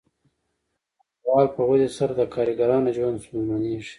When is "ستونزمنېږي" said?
3.23-3.81